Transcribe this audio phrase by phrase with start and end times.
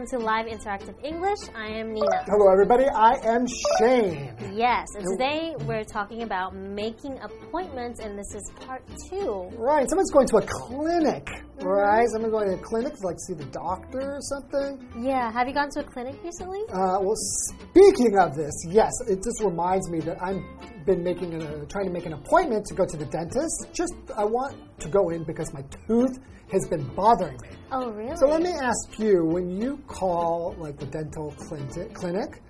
[0.00, 1.38] welcome to Live Interactive English.
[1.54, 2.24] I am Nina.
[2.24, 2.84] Hello, everybody.
[2.84, 3.46] I am
[3.78, 4.34] Shane.
[4.52, 9.50] Yes, and today we're talking about making appointments, and this is part two.
[9.58, 11.28] Right, someone's going to a clinic,
[11.60, 12.06] right?
[12.12, 14.88] Someone's going to a clinic to like see the doctor or something.
[15.04, 16.60] Yeah, have you gone to a clinic recently?
[16.72, 20.42] Uh, well, speaking of this, yes, it just reminds me that I've
[20.86, 23.68] been making a, trying to make an appointment to go to the dentist.
[23.72, 26.18] Just I want to go in because my tooth
[26.52, 27.48] has been bothering me.
[27.70, 28.16] Oh, really?
[28.16, 32.42] So let me ask you: when you call like the dental clinic, clinic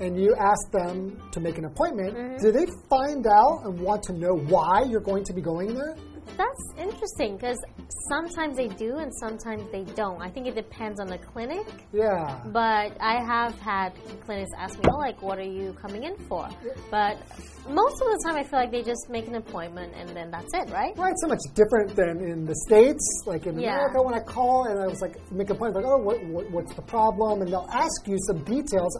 [0.00, 2.36] and you ask them to make an appointment, Mm-hmm.
[2.38, 5.96] do they find out and want to know why you're going to be going there?
[6.36, 7.58] That's interesting because
[8.08, 10.20] sometimes they do and sometimes they don't.
[10.22, 11.66] I think it depends on the clinic.
[11.92, 12.40] Yeah.
[12.46, 13.92] But I have had
[14.24, 16.48] clinics ask me, oh, like, what are you coming in for?
[16.90, 17.18] But
[17.68, 20.52] most of the time, I feel like they just make an appointment and then that's
[20.54, 20.96] it, right?
[20.96, 23.04] Right, so much different than in the States.
[23.26, 23.74] Like in Yeah.
[23.74, 26.50] America, when I call and I was like, make a point, like, oh, what, what,
[26.50, 27.42] what's the problem?
[27.42, 28.96] And they'll ask you some details.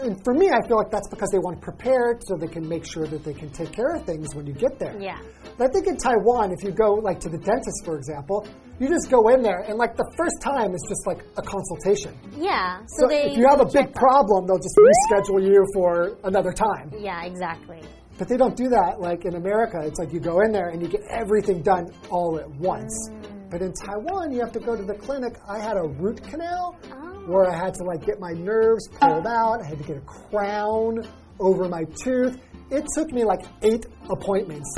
[0.00, 2.68] And for me, I feel like that's because they want to prepare so they can
[2.68, 4.96] make sure that they can take care of things when you get there.
[5.00, 5.18] Yeah.
[5.56, 8.46] But I think in Taiwan, if you go like to the dentist, for example,
[8.80, 12.18] you just go in there and like the first time is just like a consultation.
[12.36, 12.78] Yeah.
[12.98, 16.52] So, So they if you have a big problem, they'll just reschedule you for another
[16.52, 16.90] time.
[16.98, 17.80] Yeah, exactly.
[18.18, 19.80] But they don't do that like in America.
[19.84, 22.92] It's like you go in there and you get everything done all at once.
[23.10, 23.50] Mm.
[23.50, 25.36] But in Taiwan, you have to go to the clinic.
[25.48, 27.03] I had a root canal Oh.
[27.26, 29.60] Where I had to like get my nerves pulled out.
[29.62, 30.98] I had to get a crown
[31.40, 32.38] over my tooth.
[32.70, 34.72] It took me like eight appointments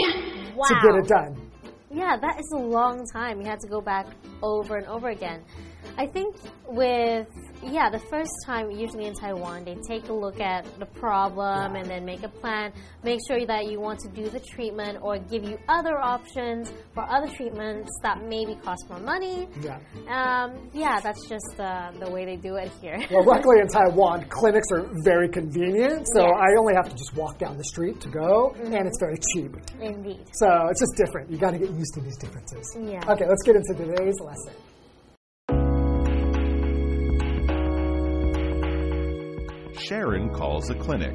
[0.55, 0.65] Wow.
[0.69, 1.51] to get it done.
[1.91, 3.41] Yeah, that is a long time.
[3.41, 4.07] You had to go back
[4.43, 5.43] over and over again.
[5.99, 6.37] I think
[6.69, 7.27] with
[7.63, 11.89] yeah, the first time usually in Taiwan, they take a look at the problem and
[11.89, 15.43] then make a plan, make sure that you want to do the treatment or give
[15.43, 19.49] you other options for other treatments that maybe cost more money.
[19.61, 19.79] Yeah.
[20.09, 22.99] Um, yeah, that's just uh, the way they do it here.
[23.11, 26.33] Well, luckily in Taiwan, clinics are very convenient, so Yes.
[26.37, 29.57] I only have to just walk down the street to go, and it's very cheap.
[29.81, 30.25] Indeed.
[30.35, 31.31] So it's just different.
[31.31, 32.77] You got to get used to these differences.
[32.79, 33.01] Yeah.
[33.09, 34.53] Okay, let's get into today's lesson.
[39.79, 41.15] Sharon calls a clinic.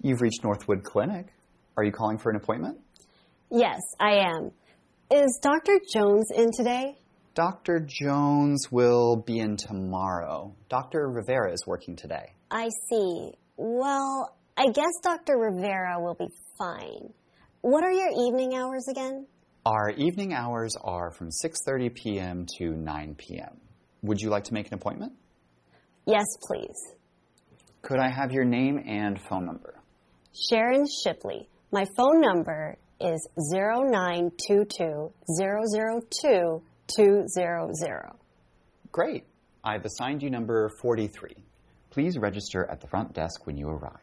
[0.00, 1.26] You've reached Northwood Clinic.
[1.76, 2.78] Are you calling for an appointment?
[3.50, 4.50] Yes, I am.
[5.10, 5.78] Is Dr.
[5.92, 6.96] Jones in today?
[7.34, 7.86] Dr.
[7.86, 10.54] Jones will be in tomorrow.
[10.68, 11.08] Dr.
[11.08, 12.34] Rivera is working today.
[12.50, 13.32] I see.
[13.56, 15.38] Well, I guess Dr.
[15.38, 16.28] Rivera will be
[16.58, 17.12] fine.
[17.62, 19.26] What are your evening hours again?
[19.64, 22.46] Our evening hours are from 6:30 p.m.
[22.58, 23.60] to 9 p.m.
[24.02, 25.12] Would you like to make an appointment?
[26.04, 26.96] Yes, please.
[27.80, 29.74] Could I have your name and phone number?
[30.34, 31.48] Sharon Shipley.
[31.70, 36.62] My phone number is 0922 002
[36.96, 38.12] 200.
[38.90, 39.24] Great.
[39.62, 41.36] I've assigned you number 43.
[41.90, 44.01] Please register at the front desk when you arrive.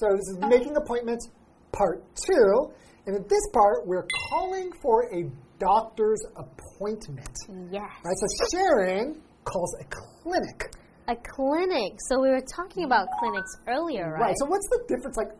[0.00, 1.28] So this is making appointments
[1.72, 2.72] part two.
[3.06, 5.28] And in this part, we're calling for a
[5.58, 7.36] doctor's appointment.
[7.70, 7.90] Yes.
[8.04, 10.72] Right, so Sharon calls a clinic.
[11.08, 11.98] A clinic.
[12.08, 14.20] So we were talking about clinics earlier, right?
[14.20, 14.34] Right.
[14.38, 15.32] So what's the difference like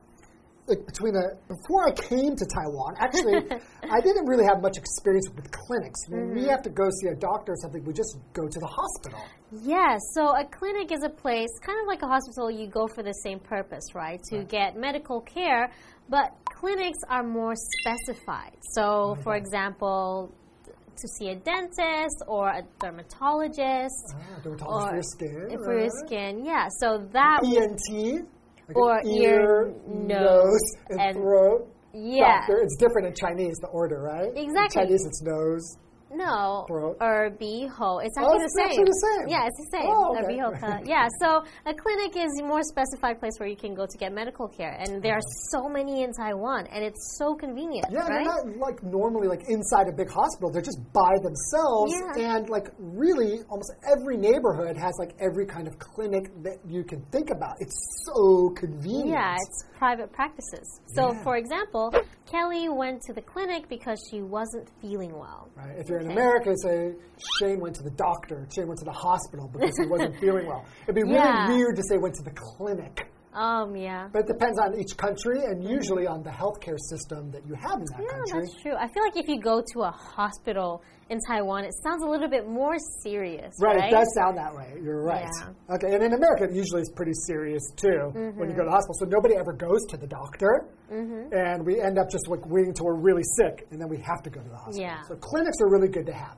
[0.71, 3.37] like between a before I came to Taiwan, actually
[3.97, 6.01] I didn't really have much experience with clinics.
[6.09, 6.35] When Mm-hmm.
[6.39, 9.21] we have to go see a doctor or something, we just go to the hospital.
[9.51, 13.03] Yes, so a clinic is a place, kind of like a hospital, you go for
[13.03, 14.21] the same purpose, right?
[14.31, 15.71] To get medical care,
[16.09, 16.31] but
[16.61, 18.57] clinics are more specified.
[18.75, 20.33] So, for example,
[20.67, 25.59] to see a dentist or a dermatologist Ah, dermatologist for or your skin.
[25.65, 26.69] for your skin, yeah.
[26.81, 28.27] So that ENT.
[28.75, 31.69] Like Or an ear, nose, and, and- throat.
[31.93, 32.41] yeah.
[32.41, 32.61] Doctor.
[32.63, 34.31] It's different in Chinese, the order, right?
[34.37, 34.83] Exactly.
[34.83, 35.77] In Chinese, it's nose.
[36.13, 36.97] No, Throat.
[37.01, 38.05] or biho.
[38.05, 38.67] It's Oh, actually it's the same.
[38.67, 39.29] actually the same.
[39.29, 39.87] Yeah, it's the same.
[39.87, 40.83] Oh, okay.
[40.91, 44.13] yeah, so a clinic is a more specified place where you can go to get
[44.13, 48.09] medical care, and there are so many in Taiwan, and it's so convenient, Yeah, right?
[48.09, 50.51] they're not like normally like inside a big hospital.
[50.51, 52.37] They're just by themselves, Yeah.
[52.37, 57.03] and like really, almost every neighborhood has like every kind of clinic that you can
[57.13, 57.55] think about.
[57.61, 57.77] It's
[58.13, 59.09] so convenient.
[59.11, 60.81] yeah, it's private practices.
[60.95, 61.23] So, Yeah.
[61.23, 61.93] for example,
[62.31, 65.49] Kelly went to the clinic because she wasn't feeling well.
[65.57, 65.77] Right.
[65.79, 66.11] If you're in.
[66.11, 66.93] America, say
[67.39, 70.65] Shane went to the doctor, Shane went to the hospital because he wasn't feeling well.
[70.85, 71.49] It'd be really Yeah.
[71.49, 73.11] weird to say went to the clinic.
[73.33, 74.09] Um, yeah.
[74.13, 77.79] But it depends on each country and usually on the healthcare system that you have
[77.79, 78.41] in that Yeah, country.
[78.41, 78.75] that's true.
[78.75, 82.29] I feel like if you go to a hospital in Taiwan, it sounds a little
[82.29, 83.89] bit more serious, Right, right?
[83.89, 84.75] it does sound that way.
[84.83, 85.27] You're right.
[85.41, 85.75] Yeah.
[85.75, 88.77] Okay, and in America, it usually is pretty serious too when you go to the
[88.79, 88.95] hospital.
[88.99, 91.35] So nobody ever goes to the doctor, mm -hmm.
[91.35, 94.23] and we end up just like waiting till we're really sick, and then we have
[94.23, 94.91] to go to the hospital.
[94.91, 95.03] Yeah.
[95.09, 96.37] So clinics are really good to have.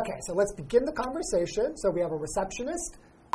[0.00, 1.66] Okay, so let's begin the conversation.
[1.76, 2.90] So we have a receptionist.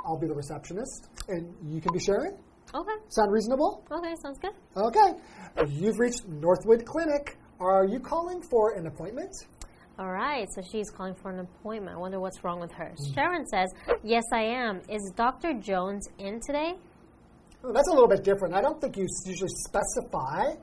[0.05, 1.01] I'll be the receptionist,
[1.33, 1.41] and
[1.73, 2.35] you can be Sharon.
[2.75, 2.91] Okay.
[3.09, 3.83] Sound reasonable?
[3.91, 4.51] Okay, sounds good.
[4.75, 5.13] Okay.
[5.69, 7.37] You've reached Northwood Clinic.
[7.59, 9.31] Are you calling for an appointment?
[9.99, 11.95] All right, so she's calling for an appointment.
[11.95, 12.93] I wonder what's wrong with her.
[12.99, 13.13] Mm.
[13.13, 13.69] Sharon says,
[14.03, 14.81] Yes, I am.
[14.89, 15.53] Is Dr.
[15.53, 16.73] Jones in today?
[17.63, 18.55] Oh, that's a little bit different.
[18.55, 20.55] I don't think you usually specify.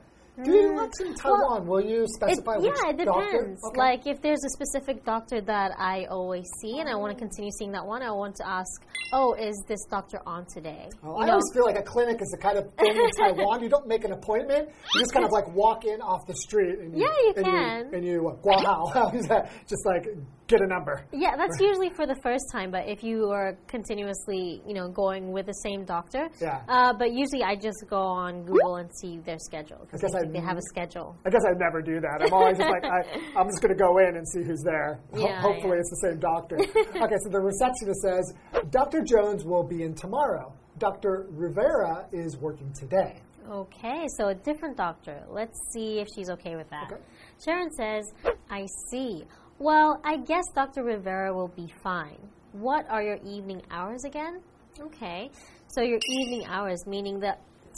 [0.43, 1.67] Do you want in Taiwan?
[1.67, 3.61] will you It, specify which yeah, it depends.
[3.69, 3.77] Okay.
[3.77, 7.51] Like, if there's a specific doctor that I always see and I want to continue
[7.59, 8.81] seeing that one, I want to ask,
[9.13, 10.87] Oh, is this doctor on today?
[11.03, 11.31] Well, You I know?
[11.33, 13.61] always feel like a clinic is the kind of thing in Taiwan.
[13.61, 14.69] You don't make an appointment.
[14.95, 16.79] You just kind of like walk in off the street.
[16.79, 17.79] And you, Yeah, you and can.
[17.91, 18.93] You, and you uh, guahao.
[18.93, 19.51] How is that?
[19.67, 20.07] Just like
[20.51, 21.03] get a number.
[21.13, 25.31] Yeah, that's usually for the first time, but if you are continuously, you know, going
[25.31, 26.27] with the same doctor.
[26.39, 26.61] Yeah.
[26.67, 30.27] Uh, but usually I just go on Google and see their schedule because guess I-
[30.31, 31.15] they have a schedule.
[31.25, 32.21] I guess I never do that.
[32.21, 32.99] I'm always just like, I,
[33.39, 34.99] I'm just going to go in and see who's there.
[35.13, 35.81] Ho- Yeah, hopefully, yeah.
[35.81, 36.55] it's the same doctor.
[37.05, 38.33] okay, so the receptionist says,
[38.69, 39.01] Dr.
[39.01, 40.53] Jones will be in tomorrow.
[40.77, 41.27] Dr.
[41.31, 43.21] Rivera is working today.
[43.49, 45.23] Okay, so a different doctor.
[45.27, 46.91] Let's see if she's okay with that.
[46.91, 47.01] Okay.
[47.43, 48.03] Sharon says,
[48.49, 49.23] I see.
[49.61, 50.83] Well, I guess Dr.
[50.83, 52.17] Rivera will be fine.
[52.51, 54.41] What are your evening hours again?
[54.79, 55.29] Okay,
[55.67, 57.35] so your evening hours, meaning the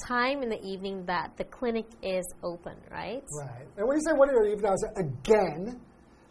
[0.07, 3.21] time in the evening that the clinic is open, right?
[3.38, 3.68] Right.
[3.75, 5.81] And when you say what are your evening hours, again,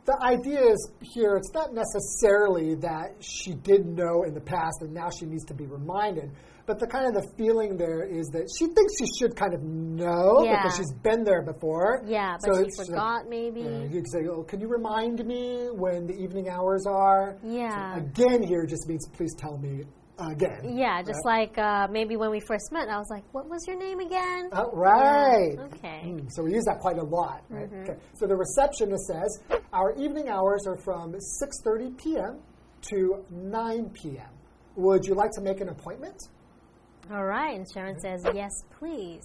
[0.06, 4.94] the idea is here, it's not necessarily that she did know in the past and
[4.94, 6.30] now she needs to be reminded.
[6.66, 9.62] But the kind of the feeling there is that she thinks she should kind of
[9.62, 10.62] know Yeah.
[10.62, 12.02] because she's been there before.
[12.06, 13.62] Yeah, but So she it's like- forgot maybe.
[13.62, 17.36] Yeah, you could say, oh, can you remind me when the evening hours are?
[17.42, 17.94] Yeah.
[17.96, 19.84] So again, here just means please tell me
[20.18, 20.76] again.
[20.76, 23.76] Yeah, just like uh, maybe when we first met, I was like, "What was your
[23.76, 25.56] name again?" Uh, right.
[25.72, 26.02] Okay.
[26.06, 27.68] Mm, so we use that quite a lot, right?
[27.68, 27.90] Mm-hmm.
[27.90, 28.00] Okay.
[28.14, 29.40] So the receptionist says
[29.72, 32.38] our evening hours are from 6:30 p.m.
[32.90, 34.28] to 9 p.m.
[34.76, 36.16] Would you like to make an appointment?
[37.10, 39.24] All right, and Sharon says, "Yes, please."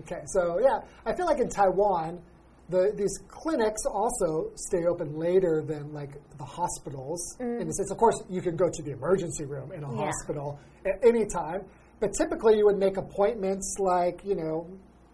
[0.00, 0.22] Okay.
[0.26, 2.20] So yeah, I feel like in Taiwan,
[2.68, 7.36] the, these clinics also stay open later than like the hospitals.
[7.40, 9.98] In the sense, of course, you can go to the emergency room in a Mm.
[9.98, 10.04] Yeah.
[10.06, 11.62] hospital at any time,
[12.00, 14.66] but typically you would make appointments like you know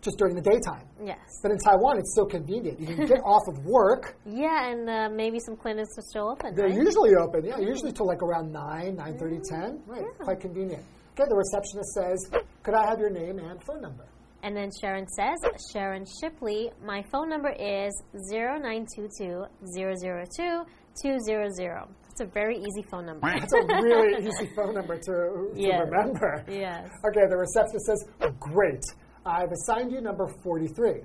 [0.02, 0.86] just during the daytime.
[1.02, 1.18] Yes.
[1.42, 2.78] But in Taiwan, it's so convenient.
[2.78, 4.16] You can get off of work.
[4.26, 6.54] Yeah, and uh, maybe some clinics are still open.
[6.54, 6.74] They're right?
[6.76, 7.42] usually open.
[7.44, 9.82] Yeah, usually till like around 9, 9.30, 10.
[9.86, 10.24] Right, Yeah.
[10.24, 10.82] quite convenient.
[11.16, 14.04] Okay, the receptionist says, could I have your name and phone number?
[14.42, 15.38] And then Sharon says,
[15.72, 17.92] Sharon Shipley, my phone number is
[18.30, 19.44] 0922
[19.74, 20.62] 002
[21.02, 21.86] 200.
[22.10, 23.26] It's a very easy phone number.
[23.28, 25.80] That's a really easy phone number to, to Yes.
[25.84, 26.44] remember.
[26.48, 26.88] Yes.
[27.08, 28.82] Okay, the receptionist says, oh, great.
[29.24, 31.00] I've assigned you number 43.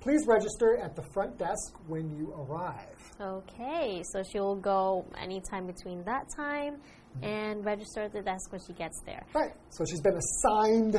[0.00, 2.98] Please register at the front desk when you arrive.
[3.20, 6.76] Okay, so she will go anytime between that time
[7.22, 9.24] and register at the desk when she gets there.
[9.34, 9.52] Right.
[9.70, 10.96] So she's been assigned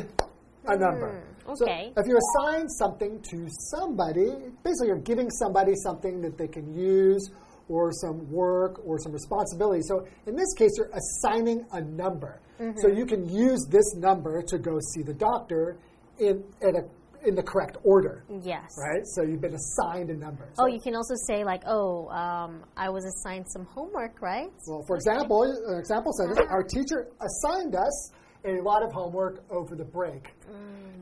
[0.68, 1.24] a number.
[1.46, 1.94] Mm, So okay.
[1.96, 4.28] if you assign something to somebody,
[4.64, 7.30] basically you're giving somebody something that they can use
[7.68, 9.82] or some work or some responsibility.
[9.84, 12.42] So in this case, you're assigning a number.
[12.60, 12.80] Mm-hmm.
[12.80, 15.78] So you can use this number to go see the doctor
[16.20, 16.86] in, at a,
[17.26, 18.24] in the correct order.
[18.42, 18.76] Yes.
[18.78, 19.02] Right?
[19.06, 20.48] So you've been assigned a number.
[20.60, 24.50] Oh, you can also say, like, oh, um, I was assigned some homework, right?
[24.68, 28.12] Well, for example, an example sentence, our teacher assigned us
[28.46, 30.34] a lot of homework over the break.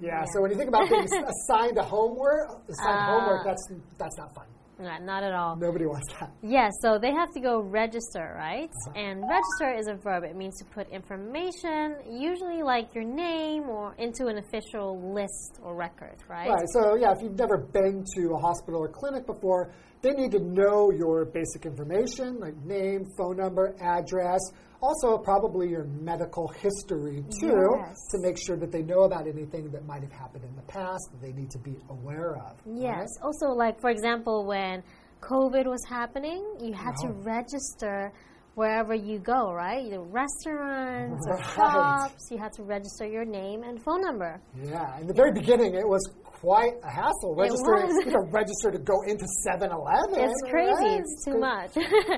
[0.01, 1.03] yeah, so when you think about being
[1.47, 3.19] assigned a homework, assigned Ah.
[3.19, 4.45] homework, that's that's not fun.
[4.79, 5.55] Not at all.
[5.55, 6.31] Nobody wants that.
[6.41, 8.69] Yeah, so they have to go register, right?
[8.87, 8.99] Uh-huh.
[8.99, 10.23] And register is a verb.
[10.23, 15.75] It means to put information, usually like your name or into an official list or
[15.75, 16.49] record, right?
[16.49, 16.65] Right.
[16.73, 20.39] So yeah, if you've never been to a hospital or clinic before, they need to
[20.39, 24.41] know your basic information like name, phone number, address.
[24.83, 27.95] Also, probably your medical history too, Yes.
[28.11, 31.09] to make sure that they know about anything that might have happened in the past
[31.11, 32.53] that they need to be aware of.
[32.65, 33.07] Yes.
[33.21, 34.83] Also, like, for example, when
[35.21, 37.23] COVID was happening, you had to Oh.
[37.23, 38.11] register
[38.55, 39.85] wherever you go, right?
[39.85, 41.45] Either restaurants or Right.
[41.55, 44.39] shops, you had to register your name and phone number.
[44.61, 47.35] Yeah, in the very beginning, it was quite a hassle.
[47.35, 48.05] Registering, was.
[48.05, 50.19] you know, register to go into 7-Eleven.
[50.19, 50.73] It's crazy.
[50.73, 50.99] right?
[50.99, 51.71] It's too much.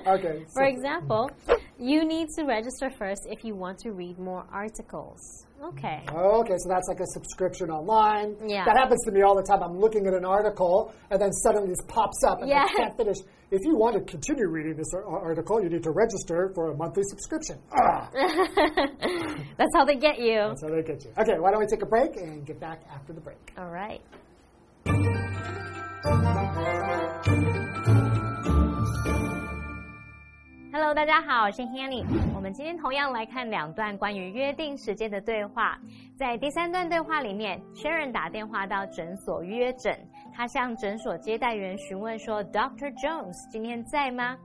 [0.07, 1.29] Okay, For so- example,
[1.79, 5.19] you need to register first if you want to read more articles.
[5.63, 6.03] Okay.
[6.09, 8.35] Okay, so that's like a subscription online.
[8.45, 8.65] Yeah.
[8.65, 9.63] That happens to me all the time.
[9.63, 12.65] I'm looking at an article and then suddenly this pops up and Yeah.
[12.69, 13.17] I can't finish.
[13.51, 17.03] If you want to continue reading this article, you need to register for a monthly
[17.03, 17.57] subscription.
[17.77, 18.09] Ah,
[19.57, 20.35] That's how they get you.
[20.49, 21.11] that's how they get you.
[21.17, 23.37] Okay, why don't we take a break and get back after the break?
[23.57, 24.01] All right.
[30.77, 32.03] Hello，大家好，我是 Hanny。
[32.35, 35.79] 我们今天同样来看两段关于约定时间的对话。
[36.17, 39.97] 在第三段对话里面，Sharon 打电话到诊所约诊，
[40.33, 42.93] 她向诊所接待员询问说：“Dr.
[42.99, 44.35] Jones 今天在吗？”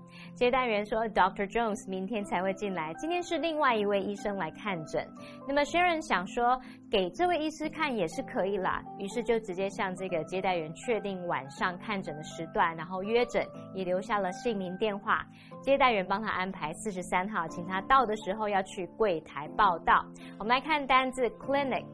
[0.40, 1.46] 接待员说：“Dr.
[1.46, 5.06] Jones 明天才会进来，今天是另外一位医生来看诊。”
[5.46, 6.58] 那么 Sharon 想说，
[6.90, 15.26] 给这位医师看也是可以啦，于是就直接向这个接待员确定晚上看诊的时段，然后约诊，也留下了姓名电话。
[15.60, 20.02] 接待员帮他安排四十三号，请他到的时候要去柜台报到。
[20.38, 21.84] 我们来看单字 clinic。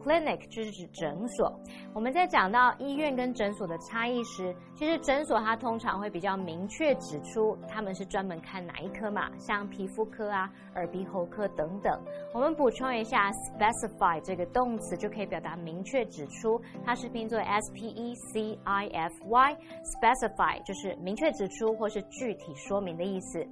[0.00, 1.60] Clinic 就是指诊所。
[1.92, 12.00] 我们在讲到医院跟诊所的差异时，其实诊所它通常会比较明确指出他们是专门看哪一科嘛，像皮肤科啊、耳鼻喉科等等。
[12.32, 19.56] 我们补充一下，specify 这个动词就可以表达明确指出，它是拼作 s p e c i f y。
[20.00, 23.44] specify 就是明确指出或是具体说明的意思。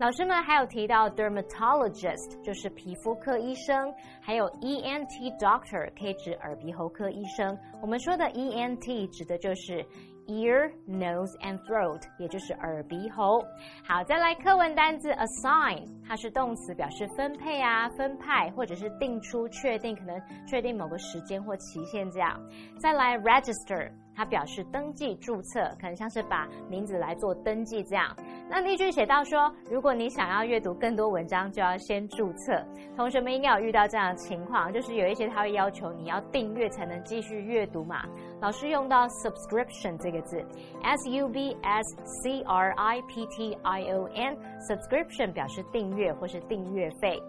[0.00, 7.56] 老师们还有提到 dermatologist 就是皮肤科医生，还有 ENT doctor 可以指耳鼻喉科医生。
[7.80, 9.86] 我们说的 ENT 指的就是
[10.26, 13.44] ear, nose and throat，也就是耳鼻喉。
[13.86, 22.40] 好，再来课文单字 assign，它是动词，表示分配啊、分派或者是定出、确定，可能确定某个时间或期限这样。
[22.78, 23.90] 再来 register。
[24.14, 28.14] 它表示登记注册，可能像是把名字来做登记这样。
[28.48, 32.64] 那例句写到说，如果你想要阅读更多文章，就要先注册。
[32.96, 38.04] 同学们应该有遇到这样的情况，就是有一些他会要求你要订阅才能继续阅读嘛。
[38.40, 40.44] 老师用到 subscription 这个字
[40.82, 47.20] ，s u b s c r i p t i o n，subscription 表示订阅或是订阅费。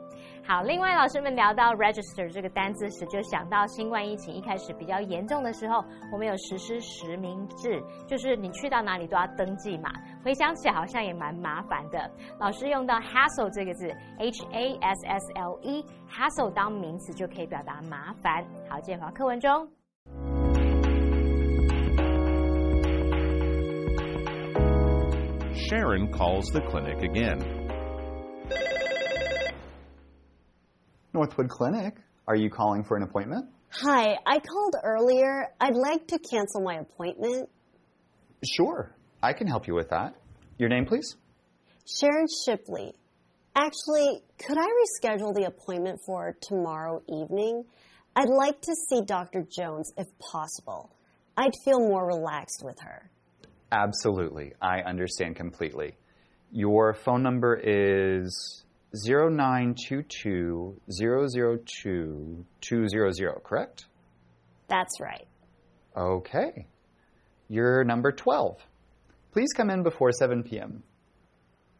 [0.47, 5.83] 好，另外老师们聊到 register 这个单字时，就想到新冠疫情一开始比较严重的时候，
[6.13, 9.91] 我们有实施实名制，就是你去到哪里都要登记嘛。
[10.23, 12.11] 回想起好像也蛮麻烦的。
[12.39, 13.87] 老师用到 hassle 这个字
[14.19, 18.45] ，h a s s l e，hassle 当名词就可以表达麻烦。
[18.69, 19.67] 好，见好课文中。
[25.67, 27.64] Sharon calls the clinic again.
[31.15, 31.95] Northwood Clinic,
[32.27, 33.45] are you calling for an appointment?
[33.69, 35.47] Hi, I called earlier.
[35.61, 37.47] I'd like to cancel my appointment.
[38.43, 38.93] Sure,
[39.23, 40.13] I can help you with that.
[40.57, 41.15] Your name, please?
[41.87, 42.95] Sharon Shipley.
[43.55, 47.63] Actually, could I reschedule the appointment for tomorrow evening?
[48.13, 49.47] I'd like to see Dr.
[49.49, 50.93] Jones if possible.
[51.37, 53.09] I'd feel more relaxed with her.
[53.71, 55.95] Absolutely, I understand completely.
[56.51, 58.64] Your phone number is
[59.07, 63.85] 0922 002 200, correct?
[64.67, 65.27] That's right.
[65.95, 66.67] Okay.
[67.47, 68.57] You're number 12.
[69.31, 70.83] Please come in before 7 p.m.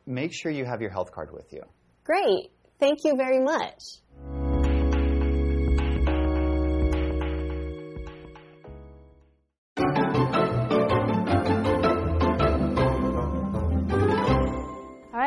[0.05, 1.63] Make sure you have your health card with you.
[2.03, 2.51] Great.
[2.79, 3.81] Thank you very much.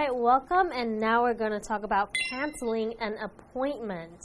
[0.08, 4.18] Right, welcome, and now we're going to talk about canceling an appointment.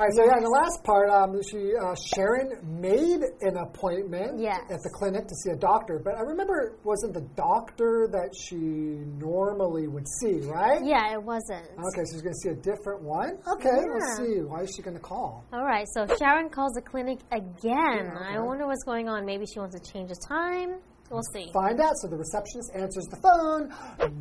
[0.00, 4.40] All right, so yeah, in the last part, um, she uh, Sharon made an appointment
[4.40, 4.58] Yes.
[4.68, 8.34] at the clinic to see a doctor, but I remember it wasn't the doctor that
[8.34, 10.80] she normally would see, right?
[10.84, 11.68] Yeah, it wasn't.
[11.78, 13.38] Okay, so she's going to see a different one.
[13.54, 14.42] Okay, let's see.
[14.42, 15.44] Why is she going to call?
[15.52, 18.10] All right, so Sharon calls the clinic again.
[18.18, 18.38] I okay.
[18.40, 19.24] wonder what's going on.
[19.24, 20.80] Maybe she wants to change the time.
[21.10, 21.50] We'll see.
[21.52, 21.92] Find out.
[22.02, 23.72] So the receptionist answers the phone.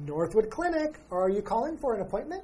[0.06, 1.00] Northwood Clinic.
[1.12, 2.44] Are you calling for an appointment?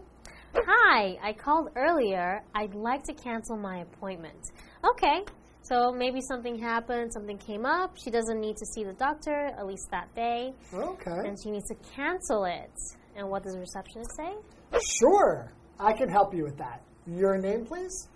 [0.56, 2.42] Hi, I called earlier.
[2.56, 4.40] I'd like to cancel my appointment.
[4.84, 5.24] Okay,
[5.62, 7.96] so maybe something happened, something came up.
[8.04, 11.12] She doesn't need to see the doctor, at least that day, Okay.
[11.28, 12.72] and she needs to cancel it.
[13.16, 14.80] And what does the receptionist say?
[15.00, 16.82] Sure, I can help you with that.
[17.06, 18.08] Your name, please?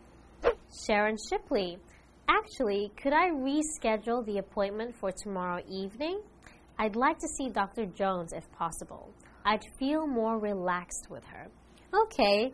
[0.87, 1.77] Sharon Shipley.
[2.27, 6.21] Actually, could I reschedule the appointment for tomorrow evening?
[6.79, 7.85] I'd like to see Dr.
[7.85, 9.13] Jones if possible.
[9.45, 11.47] I'd feel more relaxed with her.
[11.93, 12.51] Okay,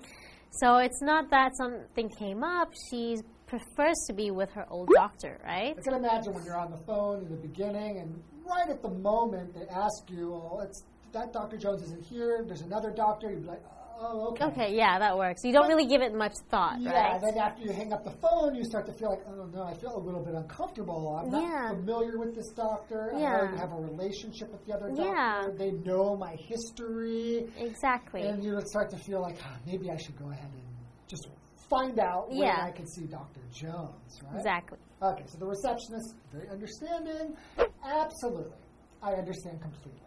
[0.52, 2.74] so it's not that something came up.
[2.90, 5.76] She prefers to be with her old doctor, right?
[5.78, 8.90] I can imagine when you're on the phone in the beginning, and right at the
[8.90, 10.84] moment they ask you, "Well, it's
[11.14, 11.58] that Dr.
[11.58, 12.44] Jones isn't here.
[12.46, 14.46] There's another doctor." You'd be like, oh, okay.
[14.46, 15.44] Okay, yeah, that works.
[15.44, 17.14] You don't really give it much thought, Yeah, right?
[17.14, 19.64] Yeah, then after you hang up the phone, you start to feel like, oh no,
[19.64, 21.20] I feel a little bit uncomfortable.
[21.22, 21.70] I'm not Yeah.
[21.70, 23.14] familiar with this doctor.
[23.16, 23.34] I Yeah.
[23.36, 25.04] already have a relationship with the other doctor.
[25.04, 25.48] Yeah.
[25.58, 27.52] They know my history.
[27.58, 28.22] Exactly.
[28.28, 30.64] And you would start to feel like, ah, maybe I should go ahead and
[31.08, 31.28] just
[31.70, 32.64] find out when Yeah.
[32.64, 33.42] I can see Dr.
[33.52, 34.36] Jones, right?
[34.38, 34.80] Exactly.
[35.02, 37.36] Okay, so the receptionist, very understanding.
[37.84, 38.58] Absolutely.
[39.02, 40.02] I understand completely.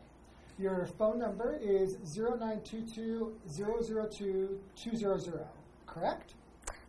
[0.59, 5.47] Your phone number is 0922 002 200,
[5.87, 6.35] correct?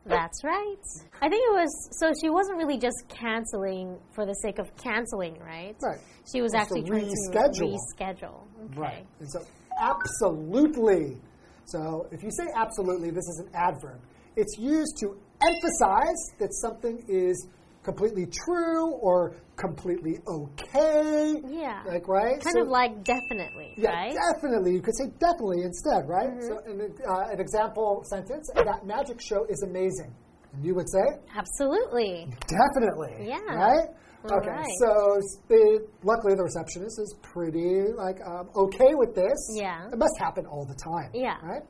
[0.06, 0.76] That's right.
[1.22, 5.40] I think it was so she wasn't really just canceling for the sake of canceling,
[5.40, 5.76] right?
[5.82, 6.00] Right.
[6.30, 7.54] She was It's actually trying reschedule.
[7.54, 8.42] to reschedule.
[8.66, 8.80] Okay.
[8.80, 9.06] Right.
[9.22, 9.40] And so,
[9.80, 11.18] absolutely.
[11.66, 14.02] So, if you say absolutely, this is an adverb.
[14.36, 17.48] It's used to emphasize that something is
[17.84, 21.36] completely true or completely okay.
[21.48, 21.84] Yeah.
[21.86, 22.40] Like, right?
[22.42, 24.16] Kind So- of like definitely, Yeah, right?
[24.34, 24.74] definitely.
[24.74, 26.30] You could say definitely instead, right?
[26.30, 26.48] Mm-hmm.
[26.48, 30.14] So, an, uh, an example sentence that magic show is amazing.
[30.54, 31.04] And you would say,
[31.36, 32.28] Absolutely.
[32.48, 33.28] definitely.
[33.28, 33.40] Yeah.
[33.54, 33.88] Right?
[34.32, 34.66] All okay, right.
[34.80, 39.38] so the, luckily the receptionist is pretty like um, okay with this.
[39.54, 39.88] Yeah.
[39.92, 41.10] It must happen all the time.
[41.14, 41.36] Yeah.
[41.44, 41.62] Right?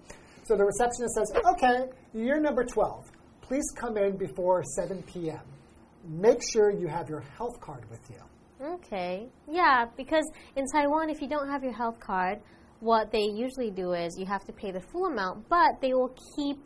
[0.43, 3.09] So the receptionist says, okay, you're number 12.
[3.41, 5.39] Please come in before 7 p.m.
[6.07, 8.21] Make sure you have your health card with you.
[8.75, 9.27] Okay.
[9.49, 10.23] Yeah, because
[10.55, 12.39] in Taiwan, if you don't have your health card,
[12.79, 16.13] what they usually do is you have to pay the full amount, but they will
[16.35, 16.57] keep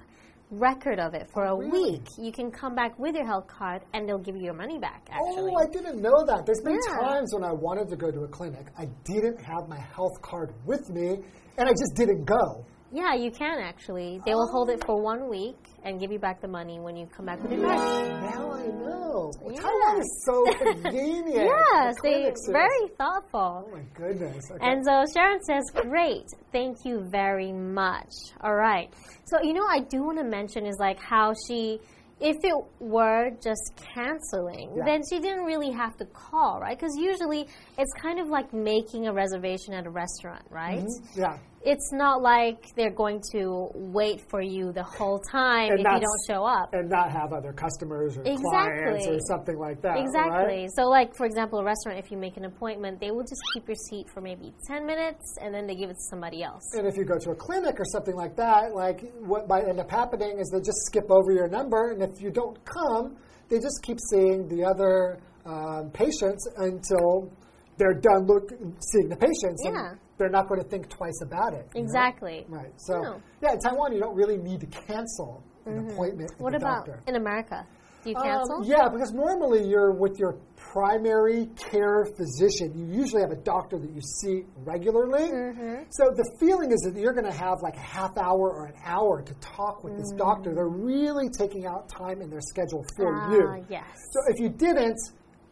[0.50, 1.92] record of it for a really?
[1.92, 2.08] week.
[2.18, 5.08] You can come back with your health card and they'll give you your money back,
[5.12, 5.52] actually.
[5.54, 6.46] Oh, I didn't know that.
[6.46, 7.08] There's been Yeah.
[7.08, 10.54] times when I wanted to go to a clinic, I didn't have my health card
[10.66, 11.20] with me,
[11.58, 12.66] and I just didn't go.
[12.92, 14.22] yeah, you can actually.
[14.26, 14.52] They will oh.
[14.54, 17.42] hold it for one week and give you back the money when you come back
[17.42, 18.10] with your card.
[18.22, 19.32] Now I know.
[19.50, 19.62] Yeah.
[19.62, 21.50] Taiwan is so convenient.
[21.74, 23.66] Yes, The they is- very thoughtful.
[23.68, 24.52] Oh my goodness.
[24.52, 24.66] Okay.
[24.66, 28.12] And so Sharon says, Great, thank you very much.
[28.42, 28.94] All right.
[29.26, 31.80] So, you know, I do want to mention is like how she,
[32.20, 34.86] if it were just canceling, Yeah.
[34.86, 36.78] then she didn't really have to call, right?
[36.78, 37.48] Because usually
[37.78, 40.80] it's kind of like making a reservation at a restaurant, right?
[40.84, 41.16] Mhm.
[41.18, 41.38] yeah.
[41.64, 46.00] It's not like they're going to wait for you the whole time And if you
[46.00, 46.70] don't show up.
[46.74, 49.98] And not have other customers or clients or something like that.
[49.98, 50.62] Exactly.
[50.62, 50.70] right?
[50.76, 53.68] So, like for example, a restaurant, if you make an appointment, they will just keep
[53.68, 56.64] your seat for maybe ten minutes, and then they give it to somebody else.
[56.74, 59.80] And if you go to a clinic or something like that, like what might end
[59.80, 63.18] up happening is they just skip over your number, and if you don't come,
[63.50, 67.32] they just keep seeing the other um, patients until
[67.78, 68.50] they're done look,
[68.92, 69.62] seeing the patients.
[69.64, 69.72] Yeah.
[69.92, 71.68] And they're not going to think twice about it.
[71.76, 71.86] you know?
[71.86, 72.46] Exactly.
[72.50, 72.74] Right.
[72.78, 73.22] So, No.
[73.42, 76.44] yeah, in Taiwan, you don't really need to cancel an appointment with Mm-hmm.
[76.44, 77.04] What about doctor.
[77.08, 77.66] in America?
[78.04, 78.64] Do you Um, cancel?
[78.64, 82.72] yeah, because normally you're with your primary care physician.
[82.78, 85.30] You usually have a doctor that you see regularly.
[85.30, 85.84] Mm-hmm.
[85.90, 88.76] So the feeling is that you're going to have like a half hour or an
[88.86, 90.54] hour to talk with this doctor.
[90.56, 93.20] They're really taking out time in their schedule for Mm.
[93.20, 93.66] Ah, you.
[93.70, 93.84] yes.
[94.12, 94.98] So if you didn't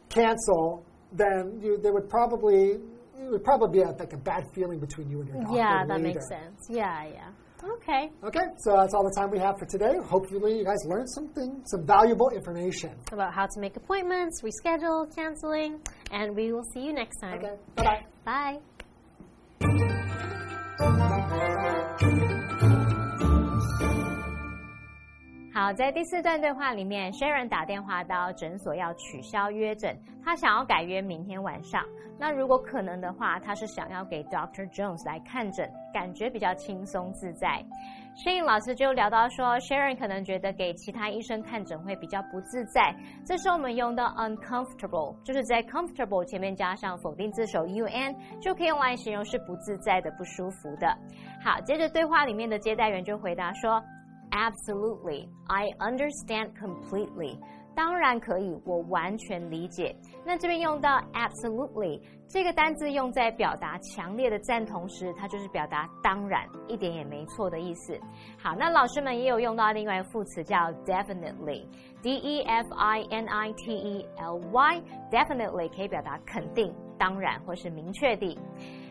[0.09, 0.85] cancel,
[1.17, 2.79] then you, there would probably
[3.17, 5.57] it would probably be a, like a bad feeling between you and your doctor.
[5.57, 6.03] Yeah, that later.
[6.03, 6.67] makes sense.
[6.69, 7.29] Yeah, yeah.
[7.63, 8.11] Okay.
[8.23, 9.97] Okay, so that's all the time we have for today.
[10.03, 12.91] Hopefully, you guys learned something, some valuable information.
[13.11, 15.79] About how to make appointments, reschedule, canceling,
[16.11, 17.39] and we will see you next time.
[17.39, 18.59] Okay, bye bye.
[21.99, 22.31] Bye.
[25.55, 31.81] 好，在第四段对话里面，Sharon 打电话到诊所要取消约诊，他想要改约明天晚上。
[32.19, 37.63] 那如果可能的话，他是想要给 Doctor Jones 来看诊，感觉比较轻松自在。
[38.17, 42.93] 摄影老师就聊到说，Sharon 可能觉得给其他医生看诊会比较不自在。
[43.25, 50.87] 这时候我们用到 uncomfortable，就是在 comfortable 前面加上否定字首 un，就可以用来形容是不自在的、不舒服的。
[51.41, 53.81] 好，接着对话里面的接待员就回答说。
[54.35, 57.39] Absolutely, I understand completely.
[57.73, 59.95] 当然可以，我完全理解。
[60.25, 67.99] 那这边用到 absolutely 这个单字用在表达强烈的赞同时，它就是表达当然，一点也没错的意思。
[68.37, 78.37] 好，那老师们也有用到另外一个副词叫 definitely，d e f i n i t e l y，definitely 可以表达肯定、当然或是明确地。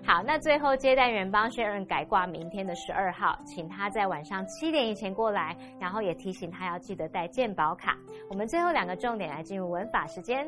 [0.06, 7.96] 好，那最后接待员帮 Sharon 改挂明天的十二号，请他在晚上七点以前过来，然后也提醒他要记得带健保卡。
[8.28, 10.44] 我们最后两个重点来进入文法时间。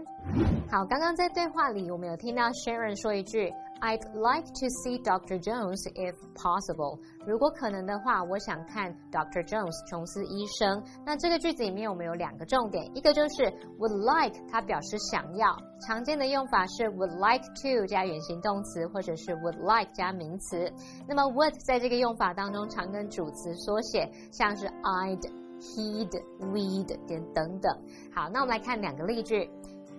[0.70, 5.38] 好，刚刚在对话里，我们有听到 Sharon 说一句 I'd like to see Dr.
[5.38, 6.98] Jones if possible.
[7.26, 9.46] 如果可能的话，我想看 Dr.
[9.46, 10.82] Jones 琼斯医生。
[11.04, 13.44] 那这个句子里面我们有两个重点，一个就是
[13.78, 15.54] would like，它表示想要，
[15.86, 20.72] 常见的用法是 would like to 加原形动词，或者是 would like 加名词。
[21.06, 25.20] 那么 would 在这个用法当中常跟主词缩写，像是 I'd、
[25.60, 26.10] he'd、
[26.40, 27.70] we'd 点等等。
[28.14, 29.50] 好，那我们来看两个例句。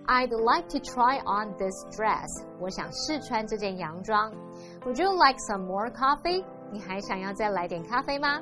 [0.07, 2.27] I'd like to try on this dress.
[2.59, 4.31] 我想试穿这件洋装。
[4.85, 6.43] Would you like some more coffee?
[6.71, 8.41] 你还想要再来点咖啡吗？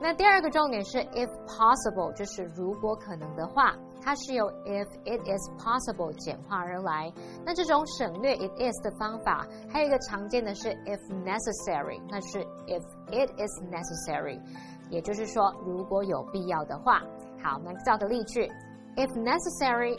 [0.00, 7.12] 那第二个重点是 if possible，就是如果可能的话，它是由 if it is possible 简化而来。
[7.44, 14.40] 那这种省略 it is 的方法，还有一个常见的是 if necessary，那是 if it is necessary，
[14.90, 17.00] 也就是说如果有必要的话。
[17.42, 18.50] 好，我们造个例句：
[18.96, 19.98] If necessary。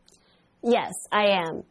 [0.63, 1.63] Yes, I am.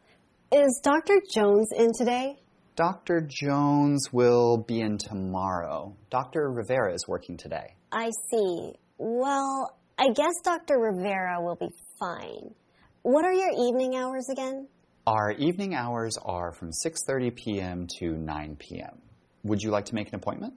[0.52, 1.20] Is Dr.
[1.32, 2.36] Jones in today?
[2.74, 3.20] Dr.
[3.20, 5.94] Jones will be in tomorrow.
[6.10, 6.50] Dr.
[6.50, 7.74] Rivera is working today.
[7.92, 8.72] I see.
[8.98, 10.78] Well, I guess Dr.
[10.78, 11.68] Rivera will be
[12.00, 12.54] fine.
[13.02, 14.66] What are your evening hours again?
[15.06, 17.86] Our evening hours are from 6:30 p.m.
[17.98, 19.00] to 9 p.m.
[19.44, 20.54] Would you like to make an appointment?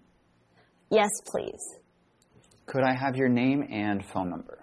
[0.89, 1.61] Yes, please.
[2.65, 4.59] Could I have your name and phone number?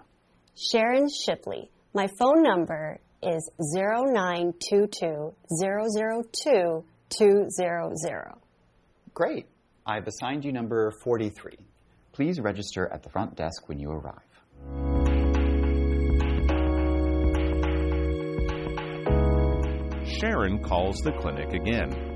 [0.55, 1.71] Sharon Shipley.
[1.93, 5.33] My phone number is 0922
[9.13, 9.47] Great.
[9.85, 11.57] I've assigned you number 43.
[12.13, 14.21] Please register at the front desk when you arrive.
[20.19, 22.11] Sharon calls the clinic again.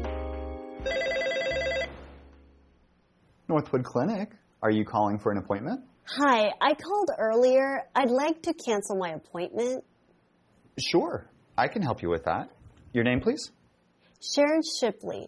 [3.48, 5.82] Northwood Clinic, are you calling for an appointment?
[6.08, 7.84] Hi, I called earlier.
[7.96, 9.84] I'd like to cancel my appointment.
[10.80, 12.50] Sure, I can help you with that.
[12.94, 13.52] Your name, please?
[14.22, 15.28] Sharon Shipley.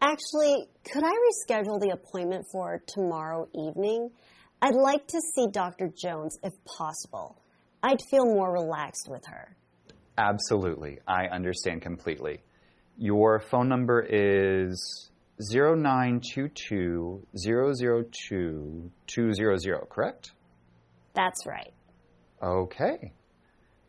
[0.00, 4.10] Actually, could I reschedule the appointment for tomorrow evening?
[4.60, 5.88] I'd like to see Dr.
[5.88, 7.40] Jones if possible.
[7.82, 9.56] I'd feel more relaxed with her.
[10.18, 10.98] Absolutely.
[11.06, 12.42] I understand completely.
[12.96, 20.32] Your phone number is 0922 002 200, correct?
[21.14, 21.72] That's right.
[22.42, 23.12] Okay.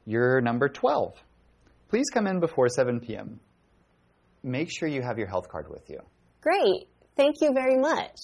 [0.10, 1.22] You're number 12.
[1.90, 3.42] Please come in before 7 p.m.
[4.42, 6.00] Make sure you have your health card with you.
[6.40, 6.88] Great.
[7.18, 8.16] Thank you very much.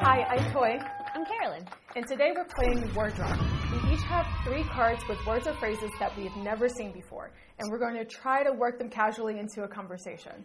[0.00, 0.80] Hi, I'm Toy.
[1.96, 3.38] And today we're playing Word Drop.
[3.70, 7.30] We each have three cards with words or phrases that we've never seen before,
[7.60, 10.44] and we're going to try to work them casually into a conversation.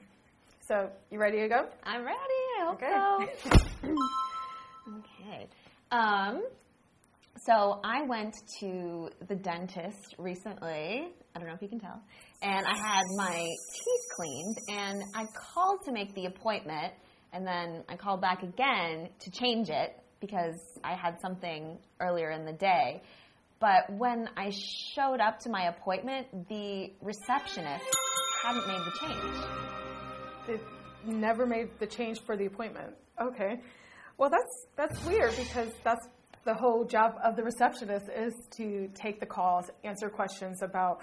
[0.67, 1.65] So, you ready to go?
[1.83, 2.19] I'm ready.
[2.59, 3.33] I hope Okay.
[3.81, 3.89] so.
[4.99, 5.47] okay.
[5.91, 6.43] Um,
[7.47, 11.07] so I went to the dentist recently.
[11.35, 11.99] I don't know if you can tell.
[12.43, 16.93] And I had my teeth cleaned, and I called to make the appointment,
[17.33, 22.45] and then I called back again to change it because I had something earlier in
[22.45, 23.01] the day.
[23.59, 27.85] But when I showed up to my appointment, the receptionist
[28.43, 29.45] hadn't made the change.
[30.47, 32.95] They never made the change for the appointment.
[33.21, 33.59] Okay.
[34.17, 36.07] Well, that's that's weird because that's
[36.45, 41.01] the whole job of the receptionist is to take the calls, answer questions about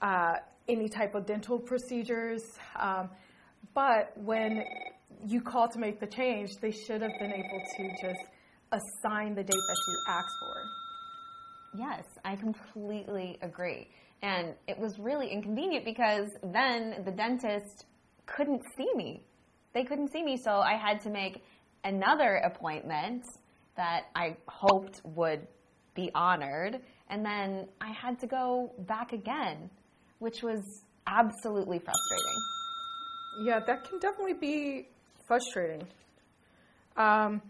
[0.00, 0.34] uh,
[0.68, 2.42] any type of dental procedures.
[2.78, 3.10] Um,
[3.74, 4.64] but when
[5.26, 8.20] you call to make the change, they should have been able to just
[8.72, 10.64] assign the date that you asked for.
[11.78, 13.88] Yes, I completely agree.
[14.22, 17.86] And it was really inconvenient because then the dentist
[18.24, 19.22] couldn't see me.
[19.74, 21.44] They couldn't see me, so I had to make
[21.84, 23.24] another appointment
[23.76, 25.46] that I hoped would
[25.94, 26.80] be honored.
[27.10, 29.70] And then I had to go back again,
[30.18, 30.60] which was
[31.06, 32.42] absolutely frustrating.
[33.42, 34.88] Yeah, that can definitely be
[35.26, 35.86] frustrating.
[36.96, 37.42] Um,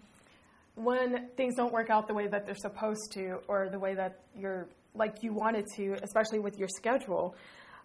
[0.77, 4.21] when things don't work out the way that they're supposed to, or the way that
[4.37, 7.35] you're like you wanted to, especially with your schedule,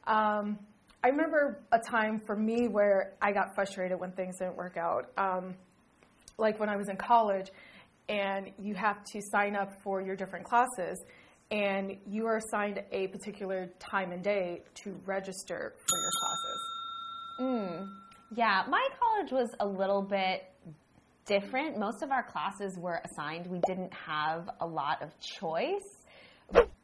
[0.07, 0.59] um,
[1.03, 5.11] I remember a time for me where I got frustrated when things didn't work out.
[5.17, 5.55] Um,
[6.37, 7.49] like when I was in college,
[8.09, 11.03] and you have to sign up for your different classes,
[11.49, 16.59] and you are assigned a particular time and day to register for your classes.
[18.33, 20.43] Yeah, my college was a little bit
[21.31, 21.79] different.
[21.79, 23.47] Most of our classes were assigned.
[23.47, 26.03] We didn't have a lot of choice,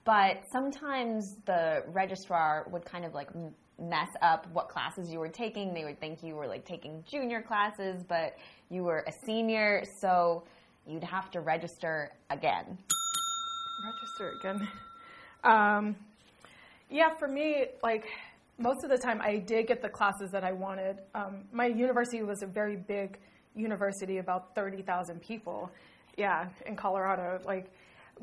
[0.05, 3.29] but sometimes the registrar would kind of like
[3.77, 5.73] mess up what classes you were taking.
[5.73, 8.38] They would think you were like taking junior classes, but
[8.69, 10.45] you were a senior, so
[10.86, 12.77] you'd have to register again.
[13.83, 14.67] register again.
[15.43, 15.95] Um,
[16.89, 18.03] yeah, for me, like
[18.57, 20.97] most of the time, I did get the classes that I wanted.
[21.13, 23.19] Um, my university was a very big
[23.58, 25.70] university, about thirty thousand people.
[26.17, 27.72] Yeah, in Colorado, like,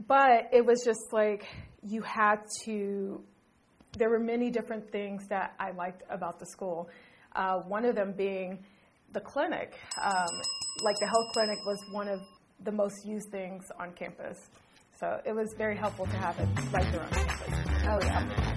[0.09, 1.47] but it was just like
[1.83, 3.23] you had to.
[3.97, 6.88] There were many different things that I liked about the school.
[7.37, 8.64] Uh, one of them being
[9.12, 9.79] the clinic.
[10.03, 10.27] Um,
[10.83, 12.20] like the health clinic was one of
[12.64, 14.38] the most used things on campus.
[14.99, 17.85] So it was very helpful to have it right there on campus.
[17.87, 18.55] Oh, yeah.